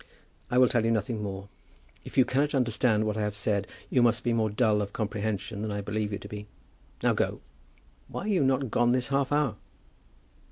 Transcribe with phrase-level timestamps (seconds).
[0.49, 1.47] "I will tell you nothing more.
[2.03, 5.61] If you cannot understand what I have said, you must be more dull of comprehension
[5.61, 6.47] than I believe you to be.
[7.03, 7.39] Now go.
[8.07, 9.57] Why are you not gone this half hour?"